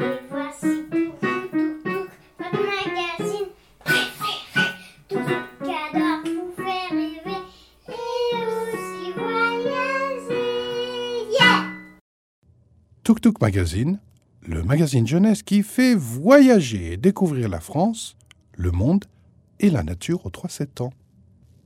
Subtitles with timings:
[0.00, 3.48] Et voici pour vous, Tuk votre magazine
[3.84, 4.66] préféré.
[5.08, 5.20] Tuk
[5.62, 7.40] adore vous faire rêver
[7.88, 10.44] et aussi voyager.
[11.32, 11.64] Yeah!
[13.02, 14.00] Tuk Magazine,
[14.46, 18.16] le magazine jeunesse qui fait voyager et découvrir la France,
[18.56, 19.04] le monde
[19.60, 20.92] et la nature aux 3-7 ans.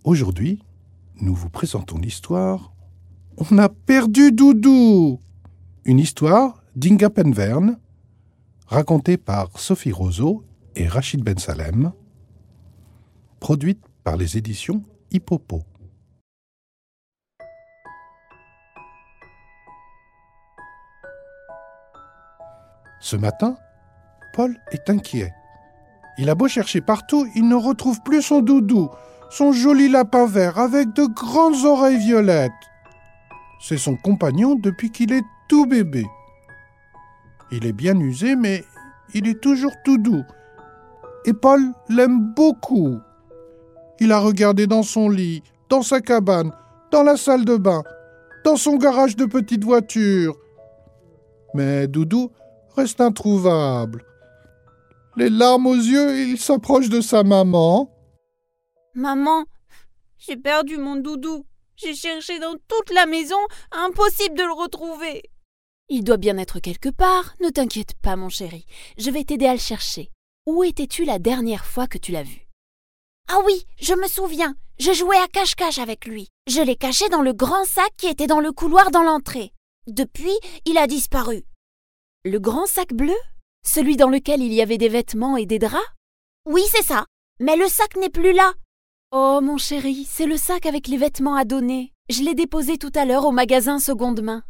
[0.04, 0.62] Aujourd'hui,
[1.20, 2.72] nous vous présentons l'histoire
[3.36, 5.20] On a perdu Doudou
[5.84, 7.78] Une histoire d'Inga Penverne,
[8.68, 10.44] racontée par Sophie Roseau
[10.76, 11.92] et Rachid Ben Salem,
[13.40, 15.62] produite par les éditions Hippopo.
[23.00, 23.56] Ce matin,
[24.34, 25.32] Paul est inquiet.
[26.18, 28.90] Il a beau chercher partout, il ne retrouve plus son doudou,
[29.30, 32.52] son joli lapin vert avec de grandes oreilles violettes.
[33.60, 36.04] C'est son compagnon depuis qu'il est tout bébé.
[37.50, 38.64] Il est bien usé, mais
[39.14, 40.24] il est toujours tout doux.
[41.24, 42.98] Et Paul l'aime beaucoup.
[44.00, 46.52] Il a regardé dans son lit, dans sa cabane,
[46.90, 47.82] dans la salle de bain,
[48.44, 50.36] dans son garage de petite voiture.
[51.54, 52.30] Mais Doudou
[52.76, 54.04] reste introuvable.
[55.16, 57.90] Les larmes aux yeux, il s'approche de sa maman.
[58.94, 59.44] Maman,
[60.18, 61.44] j'ai perdu mon doudou.
[61.76, 63.36] J'ai cherché dans toute la maison,
[63.72, 65.22] impossible de le retrouver.
[65.90, 68.66] Il doit bien être quelque part, ne t'inquiète pas, mon chéri.
[68.98, 70.10] Je vais t'aider à le chercher.
[70.46, 72.46] Où étais-tu la dernière fois que tu l'as vu?
[73.26, 74.54] Ah oui, je me souviens.
[74.78, 76.28] Je jouais à cache-cache avec lui.
[76.46, 79.54] Je l'ai caché dans le grand sac qui était dans le couloir dans l'entrée.
[79.86, 81.44] Depuis, il a disparu.
[82.22, 83.16] Le grand sac bleu?
[83.64, 85.82] Celui dans lequel il y avait des vêtements et des draps?
[86.44, 87.06] Oui, c'est ça.
[87.40, 88.52] Mais le sac n'est plus là.
[89.10, 91.94] Oh, mon chéri, c'est le sac avec les vêtements à donner.
[92.10, 94.42] Je l'ai déposé tout à l'heure au magasin seconde main.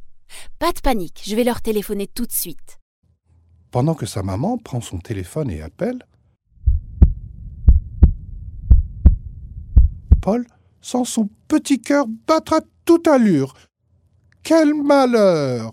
[0.58, 2.78] Pas de panique, je vais leur téléphoner tout de suite.
[3.70, 6.02] Pendant que sa maman prend son téléphone et appelle,
[10.20, 10.46] Paul
[10.80, 13.54] sent son petit cœur battre à toute allure.
[14.42, 15.72] Quel malheur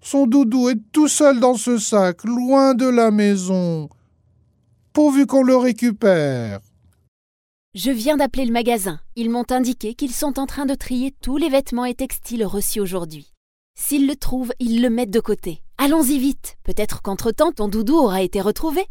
[0.00, 3.88] Son doudou est tout seul dans ce sac, loin de la maison.
[4.92, 6.60] Pourvu qu'on le récupère.
[7.74, 9.00] Je viens d'appeler le magasin.
[9.16, 12.80] Ils m'ont indiqué qu'ils sont en train de trier tous les vêtements et textiles reçus
[12.80, 13.35] aujourd'hui.
[13.78, 15.62] S'ils le trouvent, ils le mettent de côté.
[15.78, 16.56] Allons-y vite.
[16.64, 18.86] Peut-être qu'entre-temps, ton doudou aura été retrouvé.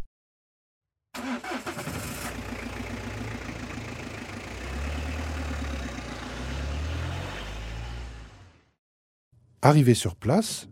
[9.62, 10.68] Arrivé sur place,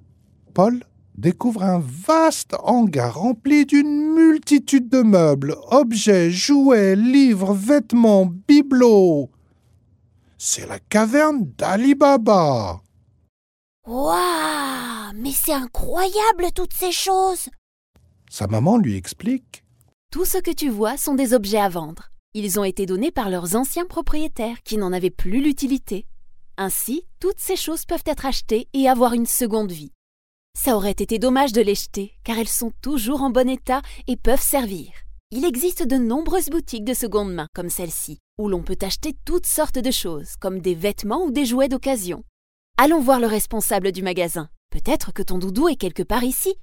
[0.54, 0.84] Paul
[1.16, 9.32] découvre un vaste hangar rempli d'une multitude de meubles, objets, jouets, livres, vêtements, bibelots.
[10.38, 12.84] C'est la caverne d'Ali Baba.
[13.86, 17.50] Waouh Mais c'est incroyable toutes ces choses
[18.30, 19.66] Sa maman lui explique.
[20.10, 22.10] Tout ce que tu vois sont des objets à vendre.
[22.34, 26.06] Ils ont été donnés par leurs anciens propriétaires qui n'en avaient plus l'utilité.
[26.56, 29.92] Ainsi, toutes ces choses peuvent être achetées et avoir une seconde vie.
[30.58, 34.16] Ça aurait été dommage de les jeter, car elles sont toujours en bon état et
[34.16, 34.92] peuvent servir.
[35.32, 39.48] Il existe de nombreuses boutiques de seconde main, comme celle-ci, où l'on peut acheter toutes
[39.48, 42.24] sortes de choses, comme des vêtements ou des jouets d'occasion.
[42.80, 44.50] Allons voir le responsable du magasin.
[44.72, 46.56] Peut-être que ton doudou est quelque part ici.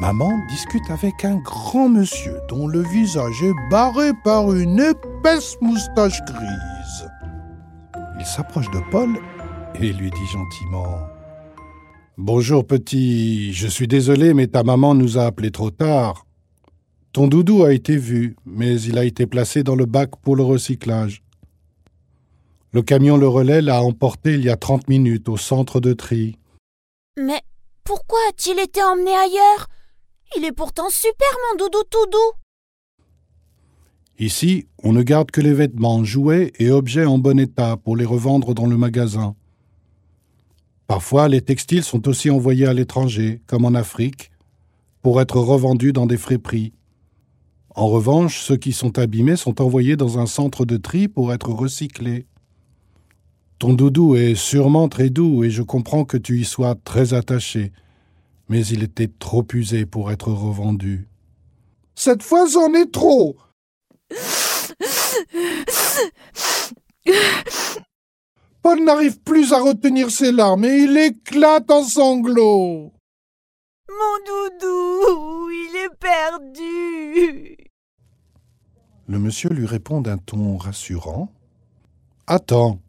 [0.00, 6.22] Maman discute avec un grand monsieur dont le visage est barré par une épaisse moustache
[6.26, 7.08] grise.
[8.20, 9.18] Il s'approche de Paul
[9.74, 11.00] et lui dit gentiment
[12.16, 16.24] Bonjour petit, je suis désolé, mais ta maman nous a appelés trop tard.
[17.12, 20.44] Ton doudou a été vu, mais il a été placé dans le bac pour le
[20.44, 21.24] recyclage.
[22.72, 26.36] Le camion Le Relais l'a emporté il y a trente minutes au centre de tri.
[27.18, 27.40] Mais
[27.82, 29.66] pourquoi a-t-il été emmené ailleurs?
[30.36, 32.98] Il est pourtant super mon doudou tout doux.
[34.20, 38.04] Ici, on ne garde que les vêtements, jouets et objets en bon état pour les
[38.04, 39.34] revendre dans le magasin.
[40.86, 44.30] Parfois, les textiles sont aussi envoyés à l'étranger, comme en Afrique,
[45.02, 46.72] pour être revendus dans des frais-prix.
[47.74, 51.48] En revanche, ceux qui sont abîmés sont envoyés dans un centre de tri pour être
[51.50, 52.26] recyclés.
[53.60, 57.72] Ton doudou est sûrement très doux et je comprends que tu y sois très attaché,
[58.48, 61.10] mais il était trop usé pour être revendu.
[61.94, 63.36] Cette fois, c'en est trop.
[68.62, 72.94] Paul n'arrive plus à retenir ses larmes et il éclate en sanglots.
[73.90, 77.58] Mon doudou, il est perdu.
[79.06, 81.30] Le monsieur lui répond d'un ton rassurant.
[82.26, 82.80] Attends,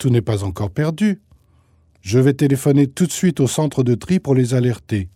[0.00, 1.20] tout n'est pas encore perdu.
[2.00, 5.10] Je vais téléphoner tout de suite au centre de tri pour les alerter.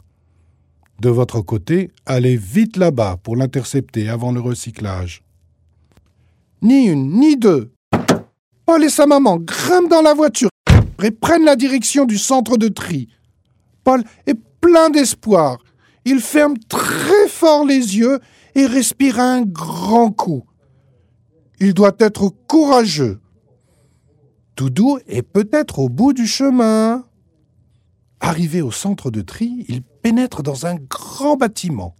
[1.00, 5.24] De votre côté, allez vite là-bas pour l'intercepter avant le recyclage.
[6.60, 7.72] Ni une, ni deux.
[8.66, 10.50] Paul et sa maman grimpent dans la voiture
[11.02, 13.08] et prennent la direction du centre de tri.
[13.84, 15.58] Paul est plein d'espoir.
[16.04, 18.20] Il ferme très fort les yeux
[18.54, 20.44] et respire un grand coup.
[21.58, 23.18] Il doit être courageux.
[24.56, 27.04] Doudou est peut-être au bout du chemin.
[28.20, 31.94] Arrivé au centre de tri, il pénètre dans un grand bâtiment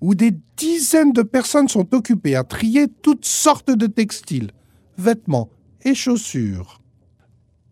[0.00, 4.50] où des dizaines de personnes sont occupées à trier toutes sortes de textiles,
[4.96, 5.50] vêtements
[5.82, 6.80] et chaussures.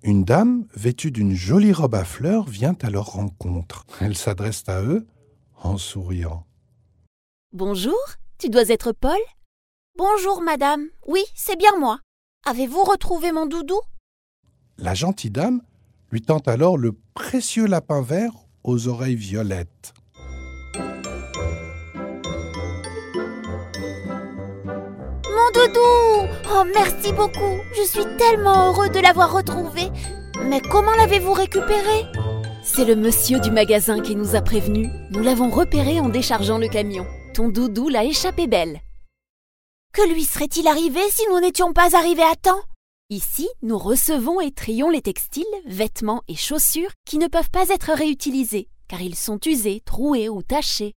[0.03, 3.87] Une dame, vêtue d'une jolie robe à fleurs, vient à leur rencontre.
[4.01, 5.07] Elle s'adresse à eux
[5.57, 6.47] en souriant.
[7.53, 7.99] Bonjour,
[8.39, 9.19] tu dois être Paul?
[9.97, 10.87] Bonjour, madame.
[11.07, 11.99] Oui, c'est bien moi.
[12.49, 13.79] Avez-vous retrouvé mon doudou?
[14.79, 15.61] La gentille dame
[16.11, 18.33] lui tend alors le précieux lapin vert
[18.65, 19.93] aux oreilles violettes.
[25.27, 27.59] Mon doudou Oh, merci beaucoup.
[27.77, 29.91] Je suis tellement heureux de l'avoir retrouvé.
[30.43, 32.07] Mais comment l'avez-vous récupéré?
[32.63, 34.89] C'est le monsieur du magasin qui nous a prévenus.
[35.11, 37.05] Nous l'avons repéré en déchargeant le camion.
[37.35, 38.81] Ton doudou l'a échappé belle.
[39.93, 42.61] Que lui serait-il arrivé si nous n'étions pas arrivés à temps?
[43.11, 47.93] Ici, nous recevons et trions les textiles, vêtements et chaussures qui ne peuvent pas être
[47.93, 50.95] réutilisés, car ils sont usés, troués ou tachés.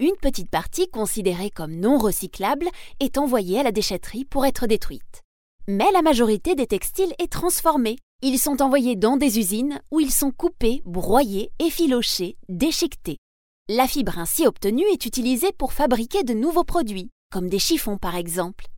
[0.00, 2.68] Une petite partie, considérée comme non recyclable,
[3.00, 5.22] est envoyée à la déchetterie pour être détruite.
[5.68, 7.98] Mais la majorité des textiles est transformée.
[8.22, 13.18] Ils sont envoyés dans des usines où ils sont coupés, broyés, effilochés, déchiquetés.
[13.68, 18.14] La fibre ainsi obtenue est utilisée pour fabriquer de nouveaux produits, comme des chiffons par
[18.14, 18.68] exemple.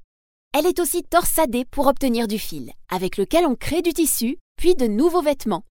[0.55, 4.77] Elle est aussi torsadée pour obtenir du fil, avec lequel on crée du tissu, puis
[4.77, 5.65] de nouveaux vêtements.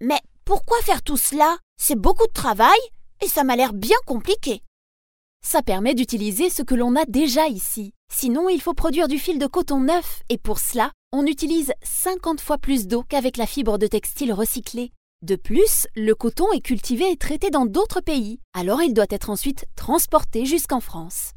[0.00, 1.58] Mais pourquoi faire tout cela?
[1.78, 2.78] C'est beaucoup de travail
[3.22, 4.62] et ça m'a l'air bien compliqué.
[5.44, 7.92] Ça permet d'utiliser ce que l'on a déjà ici.
[8.12, 12.40] Sinon, il faut produire du fil de coton neuf et pour cela, on utilise 50
[12.40, 14.92] fois plus d'eau qu'avec la fibre de textile recyclée.
[15.20, 19.30] De plus, le coton est cultivé et traité dans d'autres pays, alors il doit être
[19.30, 21.32] ensuite transporté jusqu'en France.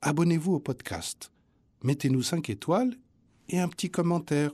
[0.02, 1.32] abonnez-vous au podcast,
[1.82, 2.94] mettez-nous 5 étoiles
[3.48, 4.52] et un petit commentaire.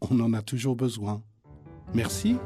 [0.00, 1.20] On en a toujours besoin.
[1.92, 2.36] Merci.